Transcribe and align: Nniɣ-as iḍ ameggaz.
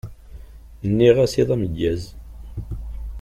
Nniɣ-as 0.89 1.33
iḍ 1.41 1.49
ameggaz. 1.55 2.03